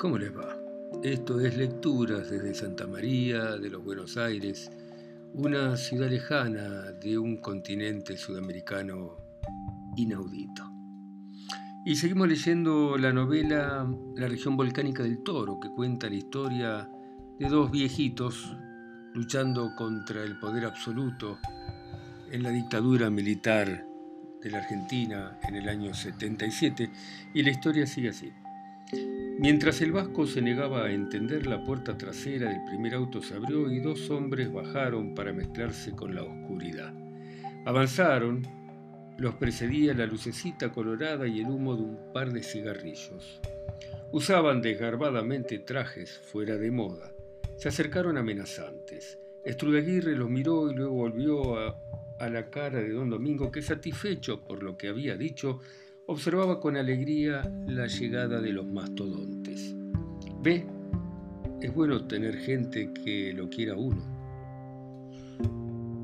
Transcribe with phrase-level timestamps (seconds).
[0.00, 0.56] ¿Cómo les va?
[1.02, 4.70] Esto es Lecturas desde Santa María de los Buenos Aires,
[5.34, 9.18] una ciudad lejana de un continente sudamericano
[9.98, 10.72] inaudito.
[11.84, 13.86] Y seguimos leyendo la novela
[14.16, 16.88] La región volcánica del Toro, que cuenta la historia
[17.38, 18.56] de dos viejitos
[19.12, 21.36] luchando contra el poder absoluto
[22.32, 23.84] en la dictadura militar
[24.40, 26.90] de la Argentina en el año 77,
[27.34, 28.32] y la historia sigue así.
[29.40, 33.70] Mientras el vasco se negaba a entender, la puerta trasera del primer auto se abrió
[33.70, 36.92] y dos hombres bajaron para mezclarse con la oscuridad.
[37.64, 38.42] Avanzaron,
[39.16, 43.40] los precedía la lucecita colorada y el humo de un par de cigarrillos.
[44.12, 47.10] Usaban desgarbadamente trajes fuera de moda.
[47.56, 49.18] Se acercaron amenazantes.
[49.42, 51.80] Estrudaguirre los miró y luego volvió a,
[52.18, 55.60] a la cara de don Domingo que, satisfecho por lo que había dicho,
[56.10, 59.76] observaba con alegría la llegada de los mastodontes.
[60.42, 60.66] Ve,
[61.62, 64.02] es bueno tener gente que lo quiera uno.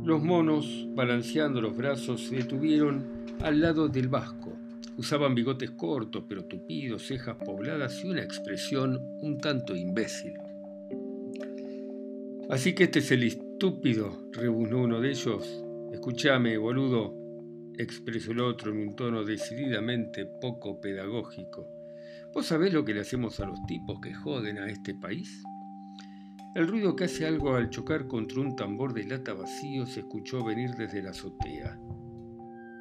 [0.04, 3.04] Los monos, balanceando los brazos, se detuvieron
[3.40, 4.52] al lado del vasco.
[4.96, 10.34] Usaban bigotes cortos pero tupidos, cejas pobladas y una expresión un tanto imbécil.
[12.48, 15.64] Así que este es el estúpido, rebuznó uno de ellos.
[15.92, 17.25] Escúchame, boludo,
[17.78, 21.68] expresó el otro en un tono decididamente poco pedagógico.
[22.34, 25.42] ¿Vos sabés lo que le hacemos a los tipos que joden a este país?
[26.54, 30.44] El ruido que hace algo al chocar contra un tambor de lata vacío se escuchó
[30.44, 31.78] venir desde la azotea.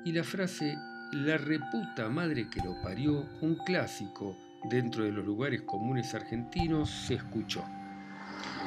[0.06, 0.76] Y la frase
[1.12, 4.38] la reputa madre que lo parió, un clásico
[4.70, 7.64] dentro de los lugares comunes argentinos, se escuchó.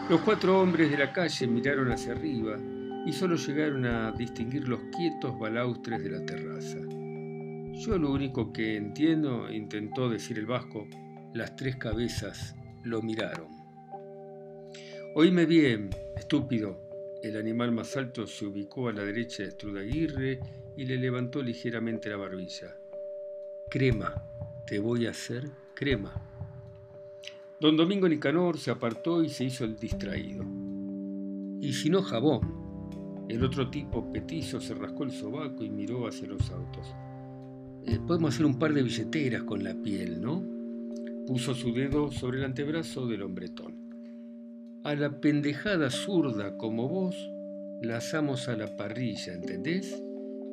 [0.09, 2.57] Los cuatro hombres de la calle miraron hacia arriba,
[3.09, 6.77] y solo llegaron a distinguir los quietos balaustres de la terraza.
[7.73, 10.87] Yo lo único que entiendo, intentó decir el vasco,
[11.33, 13.49] las tres cabezas lo miraron.
[15.15, 15.89] Oíme bien,
[16.19, 16.87] estúpido.
[17.23, 20.41] El animal más alto se ubicó a la derecha de Strudaguirre
[20.77, 22.77] y le levantó ligeramente la barbilla.
[23.71, 24.23] Crema,
[24.67, 26.13] te voy a hacer crema.
[27.59, 30.45] Don Domingo Nicanor se apartó y se hizo el distraído.
[31.61, 32.68] Y si no jabón,
[33.29, 36.95] el otro tipo, petizo, se rascó el sobaco y miró hacia los autos.
[37.85, 40.43] Eh, podemos hacer un par de billeteras con la piel, ¿no?
[41.27, 43.75] Puso su dedo sobre el antebrazo del hombretón.
[44.85, 47.17] A la pendejada zurda como vos,
[47.83, 50.03] la asamos a la parrilla, ¿entendés?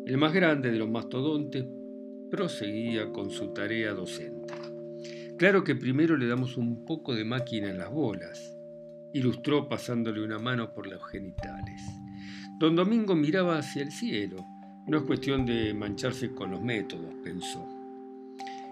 [0.06, 1.66] El más grande de los mastodontes
[2.30, 4.54] proseguía con su tarea docente.
[5.38, 8.58] Claro que primero le damos un poco de máquina en las bolas,
[9.14, 11.82] ilustró pasándole una mano por los genitales.
[12.58, 14.46] Don Domingo miraba hacia el cielo.
[14.88, 17.68] No es cuestión de mancharse con los métodos, pensó.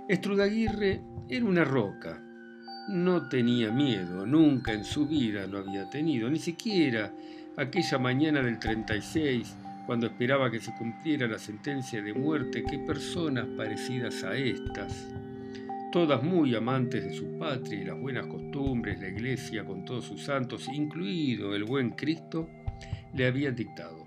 [0.08, 2.24] Estrudaguirre era una roca.
[2.88, 7.14] No tenía miedo, nunca en su vida lo había tenido, ni siquiera
[7.58, 9.54] aquella mañana del 36,
[9.86, 15.14] cuando esperaba que se cumpliera la sentencia de muerte que personas parecidas a estas,
[15.92, 20.24] todas muy amantes de su patria y las buenas costumbres, la iglesia con todos sus
[20.24, 22.48] santos, incluido el buen Cristo,
[23.14, 24.04] le habían dictado,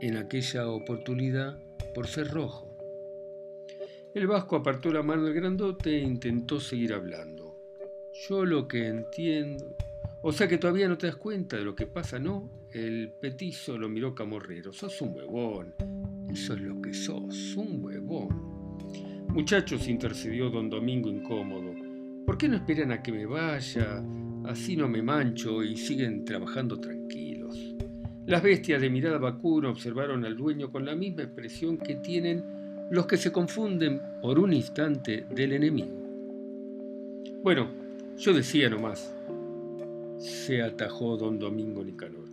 [0.00, 1.58] en aquella oportunidad
[1.94, 2.76] por ser rojo.
[4.14, 7.56] El vasco apartó la mano del grandote e intentó seguir hablando.
[8.28, 9.76] Yo lo que entiendo...
[10.22, 12.66] O sea que todavía no te das cuenta de lo que pasa, ¿no?
[12.72, 14.72] El petizo lo miró camorrero.
[14.72, 15.74] Sos un huevón.
[16.32, 18.28] Eso es lo que sos, un huevón.
[19.28, 21.74] Muchachos, intercedió don Domingo incómodo.
[22.24, 24.02] ¿Por qué no esperan a que me vaya?
[24.46, 26.95] Así no me mancho y siguen trabajando tranquilos.
[28.26, 32.42] Las bestias de mirada vacuna observaron al dueño con la misma expresión que tienen
[32.90, 35.94] los que se confunden por un instante del enemigo.
[37.44, 37.68] Bueno,
[38.16, 39.14] yo decía nomás,
[40.18, 42.28] se atajó don Domingo Nicanor.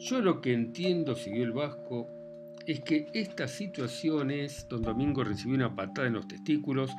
[0.00, 2.08] Yo lo que entiendo, siguió el vasco,
[2.66, 6.90] es que esta situación es, don Domingo recibió una patada en los testículos,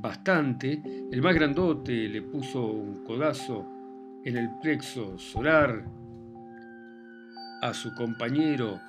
[0.00, 0.80] bastante,
[1.10, 3.66] el más grandote le puso un codazo
[4.24, 5.84] en el plexo solar,
[7.62, 8.80] a su compañero,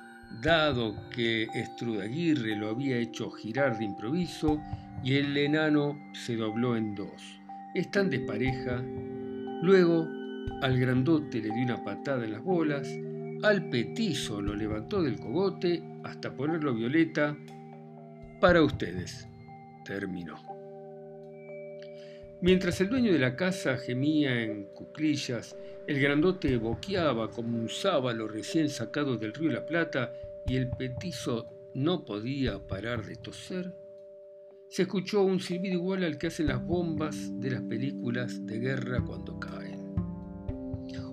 [0.42, 4.60] dado que Estrudaguirre lo había hecho girar de improviso
[5.02, 7.22] y el enano se dobló en dos.
[7.74, 8.82] Están de pareja.
[9.62, 10.08] Luego
[10.60, 12.88] al grandote le dio una patada en las bolas,
[13.42, 17.36] al petizo lo levantó del cogote hasta ponerlo violeta.
[18.40, 19.28] Para ustedes,
[19.84, 20.36] terminó.
[22.40, 28.26] Mientras el dueño de la casa gemía en cuclillas, el grandote boqueaba como un sábalo
[28.28, 30.12] recién sacado del río La Plata
[30.46, 33.74] y el petizo no podía parar de toser,
[34.68, 39.04] se escuchó un silbido igual al que hacen las bombas de las películas de guerra
[39.04, 39.94] cuando caen.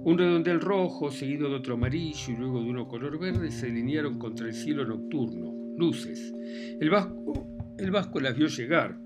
[0.04, 4.18] Un redondel rojo, seguido de otro amarillo y luego de uno color verde, se alinearon
[4.18, 6.34] contra el cielo nocturno, luces.
[6.80, 7.48] El vasco,
[7.78, 8.98] el vasco las vio llegar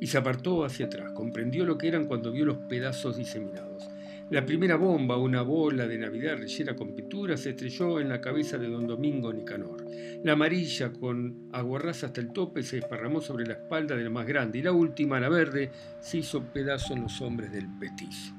[0.00, 1.12] y se apartó hacia atrás.
[1.12, 3.88] Comprendió lo que eran cuando vio los pedazos diseminados.
[4.30, 8.58] La primera bomba, una bola de Navidad rellena con pintura, se estrelló en la cabeza
[8.58, 9.86] de don Domingo Nicanor.
[10.22, 14.58] La amarilla, con aguarraza hasta el tope, se desparramó sobre la espalda del más grande.
[14.58, 15.70] Y la última, la verde,
[16.02, 18.34] se hizo pedazo en los hombres del petizo.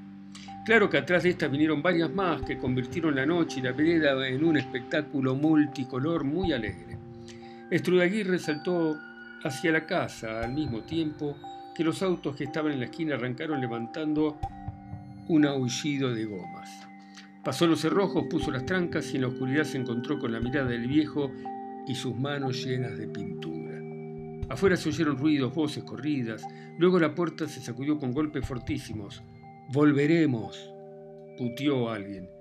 [0.63, 4.27] Claro que atrás de estas vinieron varias más que convirtieron la noche y la vereda
[4.27, 6.99] en un espectáculo multicolor muy alegre.
[7.71, 8.95] Estrudaguirre saltó
[9.43, 11.35] hacia la casa al mismo tiempo
[11.73, 14.37] que los autos que estaban en la esquina arrancaron levantando
[15.29, 16.69] un aullido de gomas.
[17.43, 20.67] Pasó los cerrojos, puso las trancas y en la oscuridad se encontró con la mirada
[20.67, 21.31] del viejo
[21.87, 23.79] y sus manos llenas de pintura.
[24.49, 26.43] Afuera se oyeron ruidos, voces corridas.
[26.79, 29.21] Luego la puerta se sacudió con golpes fortísimos.
[29.71, 30.71] Volveremos,
[31.37, 32.31] putió alguien.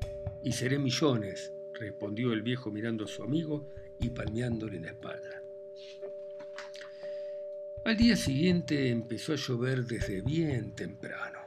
[0.42, 3.68] Y seré millones, respondió el viejo mirando a su amigo
[4.00, 5.42] y palmeándole la espalda.
[7.84, 11.37] Al día siguiente empezó a llover desde bien temprano.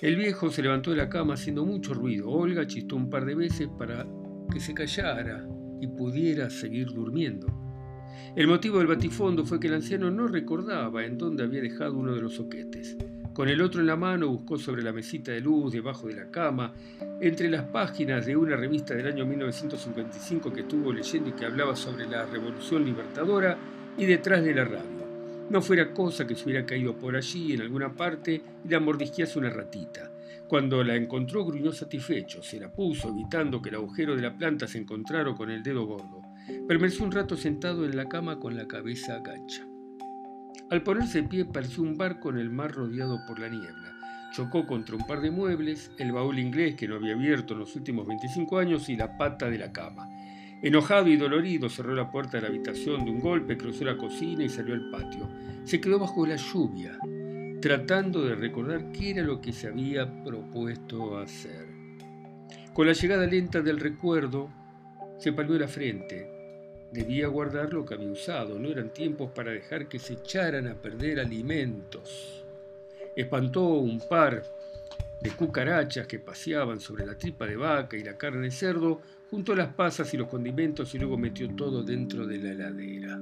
[0.00, 2.28] El viejo se levantó de la cama haciendo mucho ruido.
[2.28, 4.06] Olga chistó un par de veces para
[4.52, 5.48] que se callara
[5.80, 7.46] y pudiera seguir durmiendo.
[8.36, 12.14] El motivo del batifondo fue que el anciano no recordaba en dónde había dejado uno
[12.14, 12.98] de los soquetes.
[13.32, 16.30] Con el otro en la mano buscó sobre la mesita de luz, debajo de la
[16.30, 16.74] cama,
[17.20, 21.74] entre las páginas de una revista del año 1955 que estuvo leyendo y que hablaba
[21.74, 23.56] sobre la revolución libertadora,
[23.96, 24.95] y detrás de la radio.
[25.48, 29.38] No fuera cosa que se hubiera caído por allí en alguna parte y la mordisquease
[29.38, 30.10] una ratita.
[30.48, 34.66] Cuando la encontró gruñó satisfecho, se la puso evitando que el agujero de la planta
[34.66, 36.22] se encontrara con el dedo gordo.
[36.66, 39.66] Permaneció un rato sentado en la cama con la cabeza gacha.
[40.68, 43.96] Al ponerse pie pareció un barco en el mar rodeado por la niebla.
[44.32, 47.76] Chocó contra un par de muebles, el baúl inglés que no había abierto en los
[47.76, 50.08] últimos 25 años y la pata de la cama.
[50.62, 54.42] Enojado y dolorido, cerró la puerta de la habitación de un golpe, cruzó la cocina
[54.42, 55.28] y salió al patio.
[55.64, 56.98] Se quedó bajo la lluvia,
[57.60, 61.66] tratando de recordar qué era lo que se había propuesto hacer.
[62.72, 64.50] Con la llegada lenta del recuerdo,
[65.18, 66.88] se palmó la frente.
[66.92, 70.74] Debía guardar lo que había usado, no eran tiempos para dejar que se echaran a
[70.74, 72.44] perder alimentos.
[73.14, 74.42] Espantó un par
[75.20, 79.00] de cucarachas que paseaban sobre la tripa de vaca y la carne de cerdo,
[79.30, 83.20] Juntó las pasas y los condimentos y luego metió todo dentro de la heladera.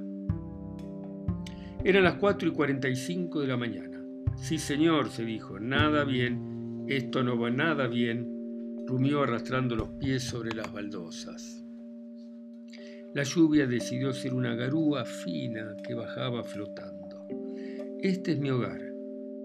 [1.83, 4.01] Eran las 4 y 45 de la mañana.
[4.35, 10.23] Sí, señor, se dijo, nada bien, esto no va nada bien, rumió arrastrando los pies
[10.23, 11.63] sobre las baldosas.
[13.13, 17.25] La lluvia decidió ser una garúa fina que bajaba flotando.
[18.01, 18.81] Este es mi hogar.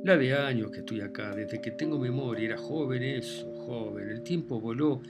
[0.02, 4.08] La de años que estoy acá, desde que tengo memoria, era joven eso, joven.
[4.08, 5.02] El tiempo voló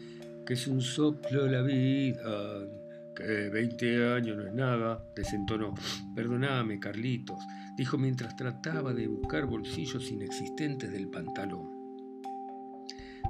[0.51, 2.67] que es un soplo la vida,
[3.15, 5.73] que 20 años no es nada, desentonó.
[6.13, 7.39] Perdóname, Carlitos,
[7.77, 11.71] dijo mientras trataba de buscar bolsillos inexistentes del pantalón.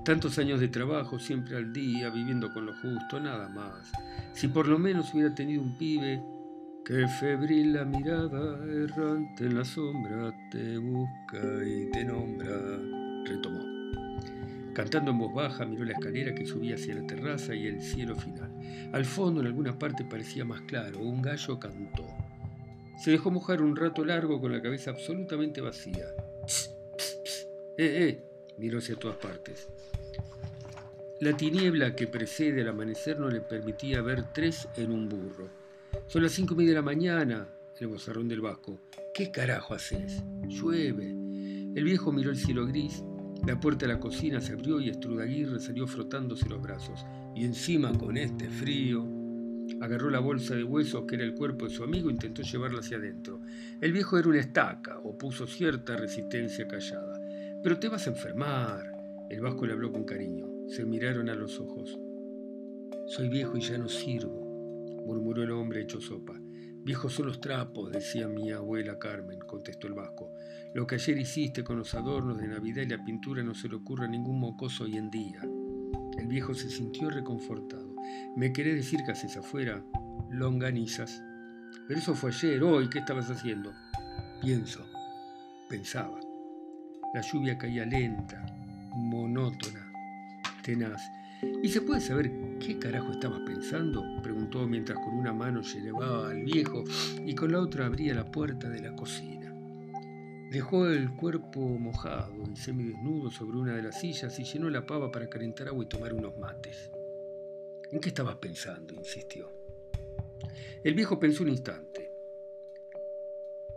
[0.03, 3.93] Tantos años de trabajo, siempre al día, viviendo con lo justo, nada más.
[4.33, 6.25] Si por lo menos hubiera tenido un pibe
[6.87, 12.79] que febril la mirada errante en la sombra te busca y te nombra,
[13.27, 13.70] retomó.
[14.81, 18.17] Cantando en voz baja, miró la escalera que subía hacia la terraza y el cielo
[18.17, 18.51] final.
[18.95, 21.01] Al fondo, en alguna parte, parecía más claro.
[21.01, 22.09] Un gallo cantó.
[22.99, 26.07] Se dejó mojar un rato largo con la cabeza absolutamente vacía.
[27.77, 28.25] ¡Eh, eh!
[28.57, 29.69] Miró hacia todas partes.
[31.21, 35.51] La tiniebla que precede al amanecer no le permitía ver tres en un burro.
[36.07, 38.81] Son las cinco y media de la mañana, el bozarrón del vasco.
[39.13, 40.23] ¿Qué carajo haces?
[40.49, 41.11] Llueve.
[41.11, 43.05] El viejo miró el cielo gris
[43.47, 47.07] la puerta de la cocina se abrió y Estrudaguirre salió frotándose los brazos.
[47.35, 49.07] Y encima, con este frío,
[49.81, 52.81] agarró la bolsa de huesos que era el cuerpo de su amigo e intentó llevarla
[52.81, 53.41] hacia adentro.
[53.81, 57.21] El viejo era una estaca, opuso cierta resistencia callada.
[57.63, 58.93] Pero te vas a enfermar.
[59.31, 60.47] El vasco le habló con cariño.
[60.69, 61.99] Se miraron a los ojos.
[63.07, 66.41] Soy viejo y ya no sirvo, murmuró el hombre hecho sopa.
[66.83, 70.33] Viejos son los trapos, decía mi abuela Carmen, contestó el vasco.
[70.75, 73.77] Lo que ayer hiciste con los adornos de Navidad y la pintura no se le
[73.77, 75.43] ocurre a ningún mocoso hoy en día.
[76.19, 77.95] El viejo se sintió reconfortado.
[78.35, 79.85] ¿Me querés decir que haces afuera?
[80.31, 81.23] Longanizas.
[81.87, 83.73] Pero eso fue ayer, hoy, ¿qué estabas haciendo?
[84.41, 84.87] Pienso,
[85.69, 86.19] pensaba.
[87.13, 88.47] La lluvia caía lenta,
[88.95, 89.93] monótona,
[90.63, 91.03] tenaz.
[91.63, 94.05] ¿Y se puede saber qué carajo estabas pensando?
[94.23, 96.85] preguntó mientras con una mano se elevaba al viejo
[97.25, 99.55] y con la otra abría la puerta de la cocina.
[100.51, 105.11] Dejó el cuerpo mojado y semidesnudo sobre una de las sillas y llenó la pava
[105.13, 106.91] para calentar agua y tomar unos mates.
[107.91, 108.95] ¿En qué estabas pensando?
[108.95, 109.53] insistió.
[110.83, 112.13] El viejo pensó un instante.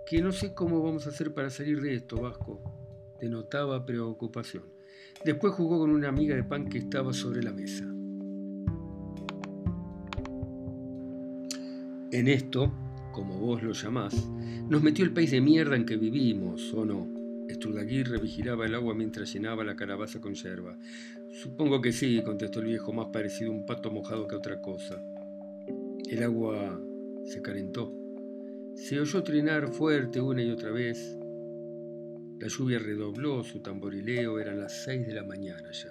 [0.05, 2.61] Que no sé cómo vamos a hacer para salir de esto, Vasco.
[3.19, 4.63] Denotaba preocupación.
[5.23, 7.85] Después jugó con una amiga de pan que estaba sobre la mesa.
[12.11, 12.71] En esto,
[13.11, 14.13] como vos lo llamás,
[14.69, 17.07] nos metió el país de mierda en que vivimos, ¿o no?
[17.47, 20.77] Estrudaguirre vigilaba el agua mientras llenaba la calabaza con yerba.
[21.31, 24.61] Supongo que sí, contestó el viejo, más parecido a un pato mojado que a otra
[24.61, 25.01] cosa.
[26.09, 26.79] El agua
[27.25, 27.91] se calentó.
[28.75, 31.17] Se oyó trinar fuerte una y otra vez.
[32.39, 35.89] La lluvia redobló su tamborileo, eran las seis de la mañana ya.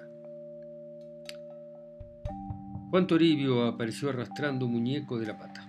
[2.90, 5.66] Juan Toribio apareció arrastrando un muñeco de la pata.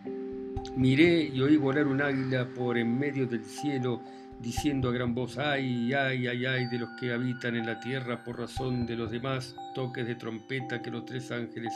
[0.75, 4.01] Miré y oí volar un águila por en medio del cielo,
[4.41, 8.23] diciendo a gran voz, ay, ay, ay, ay, de los que habitan en la tierra
[8.23, 11.73] por razón de los demás toques de trompeta que los tres ángeles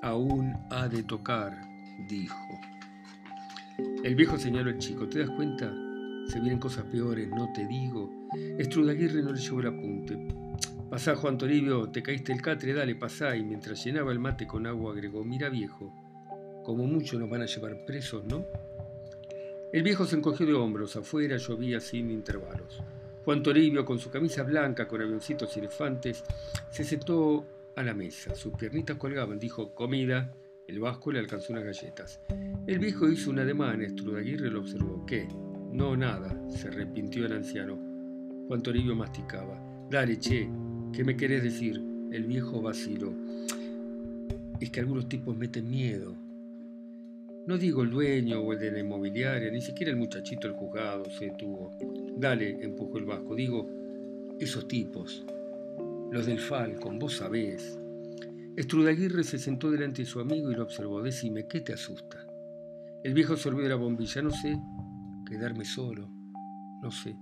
[0.00, 1.60] aún ha de tocar,
[2.08, 2.36] dijo.
[4.02, 5.70] El viejo señaló al chico, ¿te das cuenta?
[6.28, 8.10] Se vienen cosas peores, no te digo.
[8.58, 10.18] Estrudaguirre no le llevó el apunte.
[10.90, 13.36] Pasá, Juan Toribio, te caíste el catre, dale, pasá.
[13.36, 15.92] Y mientras llenaba el mate con agua agregó, mira viejo,
[16.64, 18.44] como mucho nos van a llevar presos, ¿no?
[19.72, 22.82] El viejo se encogió de hombros, afuera llovía sin intervalos.
[23.24, 26.22] Juan Toribio, con su camisa blanca con avioncitos y elefantes,
[26.70, 28.34] se sentó a la mesa.
[28.34, 30.32] Sus piernitas colgaban, dijo, comida.
[30.68, 32.20] El vasco le alcanzó unas galletas.
[32.66, 35.04] El viejo hizo un ademán, Estrudaguirre lo observó.
[35.06, 35.28] ¿Qué?
[35.76, 37.78] No, nada, se arrepintió el anciano.
[38.48, 39.60] Juan Toribio masticaba.
[39.90, 40.48] Dale, che,
[40.90, 41.78] ¿qué me querés decir?
[42.10, 43.12] El viejo vaciló.
[44.58, 46.16] Es que algunos tipos meten miedo.
[47.46, 51.10] No digo el dueño o el de la inmobiliaria, ni siquiera el muchachito el juzgado
[51.10, 51.76] se detuvo.
[52.16, 53.34] Dale, empujó el vasco.
[53.34, 53.68] Digo,
[54.40, 55.26] esos tipos.
[56.10, 57.78] Los del Falcon, vos sabés.
[58.56, 61.02] Estrudaguirre se sentó delante de su amigo y lo observó.
[61.02, 62.26] Decime, ¿qué te asusta?
[63.02, 64.22] El viejo sorbió la bombilla.
[64.22, 64.56] No sé,
[65.26, 66.08] quedarme solo,
[66.82, 67.16] no sé.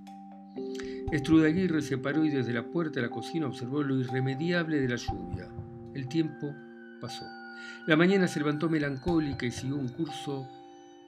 [1.10, 4.96] Estrudaguirre se paró y desde la puerta de la cocina observó lo irremediable de la
[4.96, 5.48] lluvia.
[5.94, 6.54] El tiempo
[7.00, 7.24] pasó.
[7.86, 10.48] La mañana se levantó melancólica y siguió un curso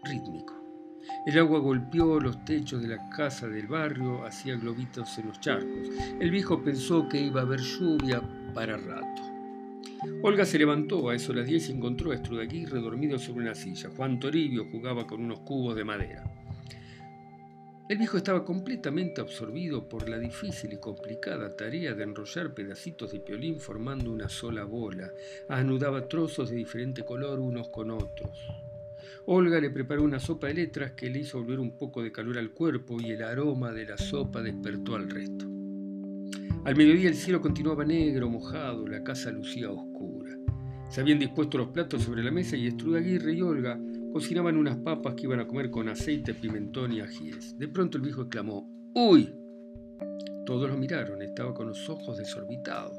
[0.05, 0.55] rítmico.
[1.25, 5.89] El agua golpeó los techos de la casa del barrio, hacía globitos en los charcos.
[6.21, 8.23] El viejo pensó que iba a haber lluvia
[8.55, 9.23] para rato.
[10.23, 13.91] Olga se levantó a eso las diez y encontró a Estrudaguirre dormido sobre una silla.
[13.97, 16.25] Juan Toribio jugaba con unos cubos de madera.
[17.89, 23.21] El viejo estaba completamente absorbido por la difícil y complicada tarea de enrollar pedacitos de
[23.21, 25.13] piolín formando una sola bola.
[25.49, 28.49] Anudaba trozos de diferente color unos con otros.
[29.27, 32.39] Olga le preparó una sopa de letras que le hizo volver un poco de calor
[32.39, 35.47] al cuerpo y el aroma de la sopa despertó al resto.
[36.65, 40.37] Al mediodía el cielo continuaba negro, mojado, la casa lucía oscura.
[40.91, 43.79] Se habían dispuesto los platos sobre la mesa y Estrudaguirre y Olga
[44.17, 47.59] cocinaban unas papas que iban a comer con aceite, pimentón y ajíes.
[47.59, 49.31] De pronto el viejo exclamó, ¡Uy!
[50.47, 52.97] Todos lo miraron, estaba con los ojos desorbitados.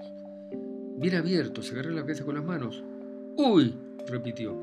[0.99, 2.83] Bien abiertos, se agarró la cabeza con las manos.
[3.35, 3.73] ¡Uy!
[4.05, 4.53] repitió.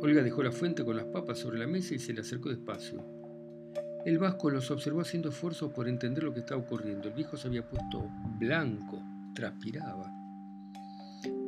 [0.00, 3.04] Olga dejó la fuente con las papas sobre la mesa y se le acercó despacio.
[4.06, 7.08] El vasco los observó haciendo esfuerzos por entender lo que estaba ocurriendo.
[7.08, 8.08] El viejo se había puesto
[8.38, 8.98] blanco,
[9.34, 10.21] transpiraba.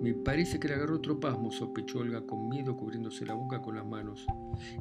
[0.01, 3.77] Me parece que le agarró otro pasmo, sospechó Olga con miedo, cubriéndose la boca con
[3.77, 4.27] las manos.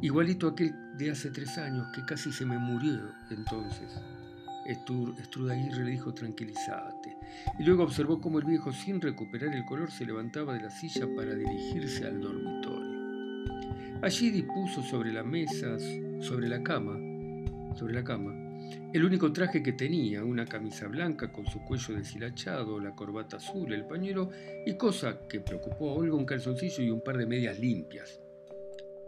[0.01, 4.01] Igualito aquel de hace tres años, que casi se me murió entonces.
[4.65, 7.17] Estrudaguirre le dijo tranquilízate.
[7.60, 11.08] Y luego observó cómo el viejo, sin recuperar el color, se levantaba de la silla
[11.15, 12.93] para dirigirse al dormitorio.
[14.01, 15.77] Allí dispuso sobre la mesa,
[16.20, 16.98] sobre la cama,
[17.75, 18.34] sobre la cama,
[18.93, 23.73] el único traje que tenía, una camisa blanca con su cuello deshilachado, la corbata azul,
[23.73, 24.29] el pañuelo
[24.65, 28.21] y cosa que preocupó a Olga un calzoncillo y un par de medias limpias.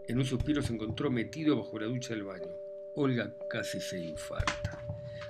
[0.08, 2.50] En un suspiro se encontró metido bajo la ducha del baño.
[2.96, 4.84] Olga casi se infarta.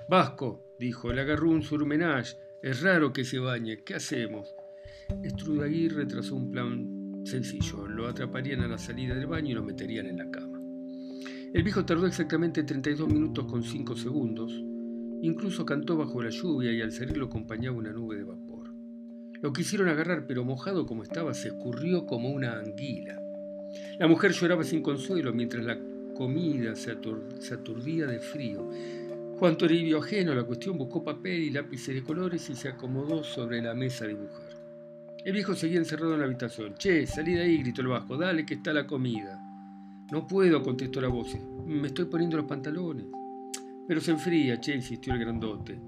[0.09, 2.37] Vasco, dijo, le agarró un surmenage.
[2.63, 3.85] Es raro que se bañe.
[3.85, 4.55] ¿Qué hacemos?
[5.23, 7.87] Estrudaguirre trazó un plan sencillo.
[7.87, 10.56] Lo atraparían a la salida del baño y lo meterían en la cama.
[11.57, 14.53] El viejo tardó exactamente 32 minutos con 5 segundos.
[15.23, 18.75] Incluso cantó bajo la lluvia y al salir lo acompañaba una nube de vapor.
[19.41, 23.19] Lo quisieron agarrar, pero mojado como estaba, se escurrió como una anguila.
[23.99, 25.79] La mujer lloraba sin consuelo mientras la
[26.15, 28.71] comida se, aturdía de frío.
[29.39, 33.25] Juan Toribio, ajeno a la cuestión, buscó papel y lápices de colores y se acomodó
[33.25, 34.51] sobre la mesa a dibujar.
[35.25, 36.75] El viejo seguía encerrado en la habitación.
[36.75, 38.19] Che, salí de ahí, gritó el vasco.
[38.19, 39.41] Dale, que está la comida.
[40.11, 41.37] No puedo, contestó la voz.
[41.67, 43.07] Me estoy poniendo los pantalones.
[43.89, 45.81] Pero se enfría, che, insistió el grandote.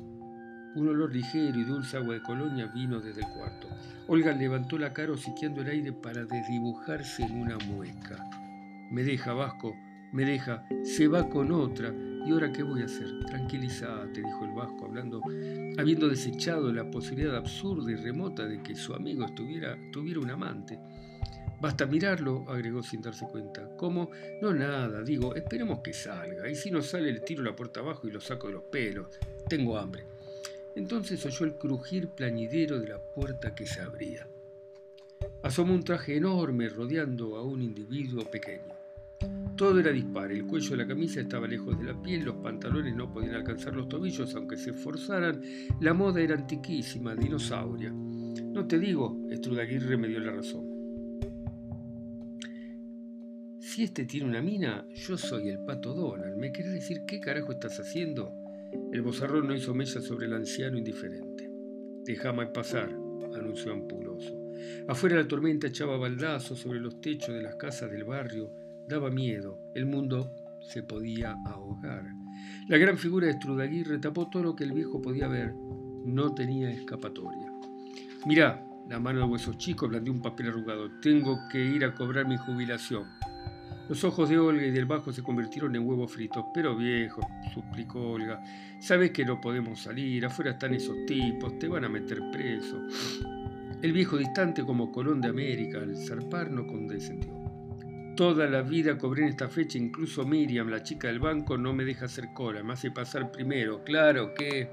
[0.75, 3.69] Un olor ligero y dulce agua de colonia vino desde el cuarto.
[4.09, 8.29] Olga levantó la cara hociqueando el aire para desdibujarse en una mueca.
[8.91, 9.77] Me deja, Vasco,
[10.13, 11.93] me deja, se va con otra.
[12.27, 13.25] ¿Y ahora qué voy a hacer?
[13.27, 15.23] Tranquilízate, dijo el Vasco, hablando,
[15.79, 20.79] habiendo desechado la posibilidad absurda y remota de que su amigo estuviera, tuviera un amante.
[21.61, 23.69] Basta mirarlo, agregó sin darse cuenta.
[23.77, 24.11] ¿Cómo?
[24.41, 26.49] No nada, digo, esperemos que salga.
[26.49, 29.09] Y si no sale, le tiro la puerta abajo y lo saco de los pelos.
[29.49, 30.05] Tengo hambre.
[30.77, 34.29] Entonces oyó el crujir plañidero de la puerta que se abría.
[35.43, 38.79] Asomó un traje enorme rodeando a un individuo pequeño.
[39.57, 42.95] Todo era dispar, el cuello de la camisa estaba lejos de la piel, los pantalones
[42.95, 45.43] no podían alcanzar los tobillos, aunque se esforzaran,
[45.81, 47.91] la moda era antiquísima, dinosauria.
[47.91, 50.68] No te digo, Estrudaguirre me dio la razón.
[53.79, 56.37] Si este tiene una mina, yo soy el pato Donald.
[56.37, 58.35] ¿Me querés decir qué carajo estás haciendo?
[58.93, 61.49] El bozarrón no hizo mella sobre el anciano indiferente.
[62.05, 64.37] Déjame pasar, anunció ampuloso.
[64.89, 68.53] Afuera la tormenta echaba baldazos sobre los techos de las casas del barrio.
[68.89, 69.61] Daba miedo.
[69.77, 72.05] El mundo se podía ahogar.
[72.67, 75.55] La gran figura de Strudaguirre tapó todo lo que el viejo podía ver.
[76.05, 77.53] No tenía escapatoria.
[78.27, 80.91] Mirá, la mano de huesos chicos blandió un papel arrugado.
[81.01, 83.18] Tengo que ir a cobrar mi jubilación.
[83.89, 86.45] Los ojos de Olga y del bajo se convirtieron en huevos fritos.
[86.53, 87.23] Pero viejo,
[87.55, 88.43] suplicó Olga,
[88.81, 92.77] sabes que no podemos salir, afuera están esos tipos, te van a meter preso.
[93.81, 97.33] El viejo distante como Colón de América, al zarpar no condescendió.
[98.15, 101.85] Toda la vida cobré en esta fecha, incluso Miriam, la chica del banco, no me
[101.85, 103.83] deja hacer cola, me hace pasar primero.
[103.85, 104.69] Claro que...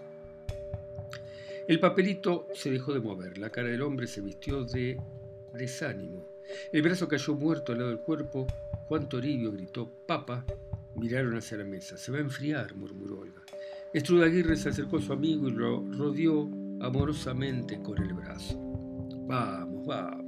[1.67, 4.99] El papelito se dejó de mover, la cara del hombre se vistió de
[5.53, 6.34] desánimo.
[6.71, 8.47] El brazo cayó muerto al lado del cuerpo,
[8.87, 10.45] Juan Toribio gritó Papa.
[10.95, 11.97] Miraron hacia la mesa.
[11.97, 13.41] Se va a enfriar, murmuró Olga.
[13.93, 16.49] Estrudaguirre se acercó a su amigo y lo rodeó
[16.81, 18.57] amorosamente con el brazo.
[19.27, 20.25] Vamos, vamos.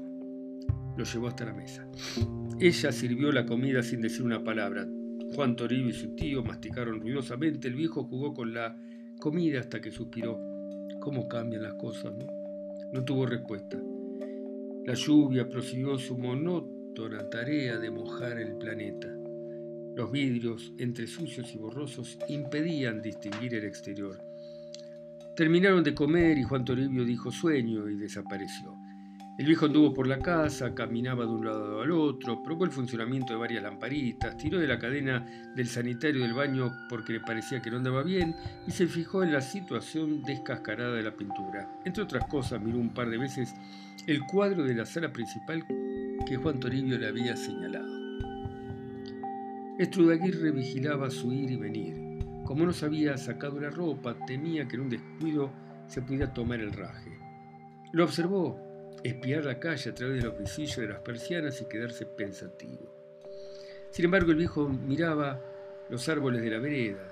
[0.98, 1.88] Lo llevó hasta la mesa.
[2.60, 4.88] Ella sirvió la comida sin decir una palabra.
[5.36, 7.68] Juan Toribio y su tío masticaron ruidosamente.
[7.68, 8.76] El viejo jugó con la
[9.20, 10.40] comida hasta que suspiró.
[11.00, 12.26] ¿Cómo cambian las cosas, no?
[12.92, 13.78] No tuvo respuesta.
[14.88, 19.10] La lluvia prosiguió su monótono la tarea de mojar el planeta.
[19.98, 24.18] Los vidrios, entre sucios y borrosos, impedían distinguir el exterior.
[25.36, 28.78] Terminaron de comer y Juan Toribio dijo sueño y desapareció.
[29.38, 33.34] El viejo anduvo por la casa, caminaba de un lado al otro, probó el funcionamiento
[33.34, 35.24] de varias lamparitas, tiró de la cadena
[35.56, 39.32] del sanitario del baño porque le parecía que no andaba bien y se fijó en
[39.32, 41.70] la situación descascarada de la pintura.
[41.86, 43.54] Entre otras cosas, miró un par de veces
[44.08, 45.64] el cuadro de la sala principal
[46.26, 47.96] que Juan Toribio le había señalado.
[49.78, 51.96] Estrudaguirre vigilaba su ir y venir.
[52.44, 55.52] Como no se había sacado la ropa, temía que en un descuido
[55.86, 57.20] se pudiera tomar el raje.
[57.92, 58.67] Lo observó,
[59.04, 62.94] espiar la calle a través de los visillos de las persianas y quedarse pensativo.
[63.92, 65.42] Sin embargo, el viejo miraba
[65.90, 67.08] los árboles de la vereda.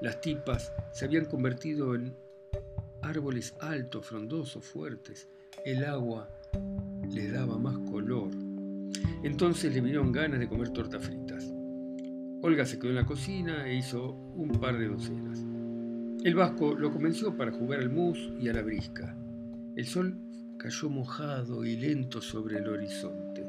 [0.00, 2.14] Las tipas se habían convertido en
[3.02, 5.28] árboles altos, frondosos, fuertes.
[5.64, 6.28] El agua
[7.10, 8.30] le daba más color.
[9.22, 11.52] Entonces le vinieron ganas de comer tortas fritas.
[12.42, 15.44] Olga se quedó en la cocina e hizo un par de docenas.
[16.24, 19.16] El vasco lo convenció para jugar al mus y a la brisca.
[19.76, 20.16] El sol
[20.60, 23.46] cayó mojado y lento sobre el horizonte.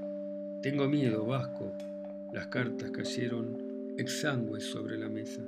[0.63, 1.73] Tengo miedo, vasco.
[2.31, 3.57] Las cartas cayeron
[3.97, 5.41] exangües sobre la mesa.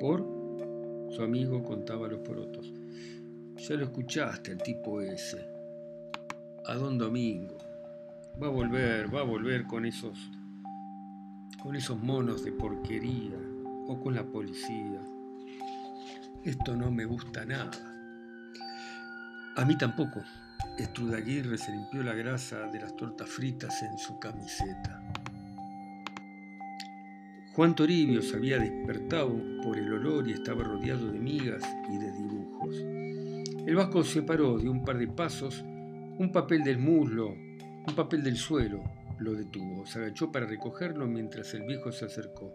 [0.00, 0.26] ¿Por?
[1.10, 2.72] Su amigo contaba los porotos.
[3.56, 5.48] Ya lo escuchaste, el tipo ese.
[6.64, 7.58] A don Domingo.
[8.42, 10.18] Va a volver, va a volver con esos
[11.62, 13.38] con esos monos de porquería
[13.86, 15.00] o con la policía.
[16.44, 17.70] Esto no me gusta nada.
[19.56, 20.22] A mí tampoco.
[20.78, 25.02] Estrudaguirre se limpió la grasa de las tortas fritas en su camiseta.
[27.54, 32.12] Juan Toribio se había despertado por el olor y estaba rodeado de migas y de
[32.12, 32.76] dibujos.
[33.66, 37.34] El vasco se paró de un par de pasos, un papel del muslo
[37.86, 38.82] un papel del suelo
[39.20, 39.86] lo detuvo.
[39.86, 42.52] Se agachó para recogerlo mientras el viejo se acercó.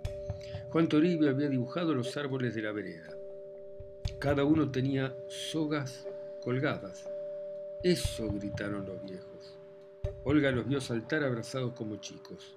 [0.71, 3.09] Juan Toribio había dibujado los árboles de la vereda.
[4.19, 6.05] Cada uno tenía sogas
[6.43, 7.09] colgadas.
[7.83, 9.57] Eso gritaron los viejos.
[10.23, 12.55] Olga los vio saltar abrazados como chicos.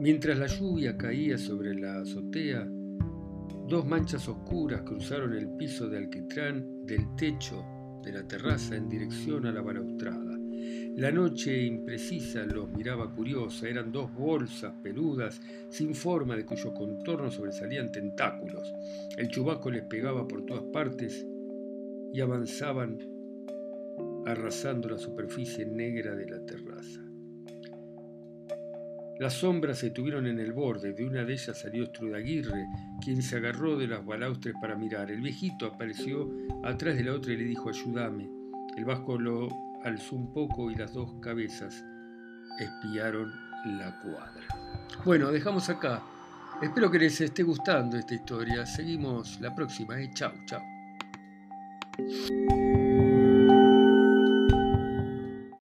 [0.00, 2.66] Mientras la lluvia caía sobre la azotea,
[3.68, 7.64] dos manchas oscuras cruzaron el piso de alquitrán del techo
[8.02, 10.36] de la terraza en dirección a la balaustrada.
[10.96, 17.30] La noche imprecisa los miraba curiosa, eran dos bolsas peludas, sin forma, de cuyo contorno
[17.30, 18.72] sobresalían tentáculos.
[19.16, 21.24] El chubasco les pegaba por todas partes
[22.12, 23.15] y avanzaban
[24.26, 27.00] arrasando la superficie negra de la terraza.
[29.18, 32.66] Las sombras se tuvieron en el borde, de una de ellas salió Estrudaguirre,
[33.02, 35.10] quien se agarró de las balaustres para mirar.
[35.10, 36.30] El viejito apareció
[36.64, 38.28] atrás de la otra y le dijo, ayúdame.
[38.76, 39.48] El vasco lo
[39.84, 41.82] alzó un poco y las dos cabezas
[42.58, 43.32] espiaron
[43.78, 44.46] la cuadra.
[45.04, 46.02] Bueno, dejamos acá.
[46.60, 48.66] Espero que les esté gustando esta historia.
[48.66, 49.98] Seguimos la próxima.
[49.98, 50.10] ¿eh?
[50.14, 50.32] Chau.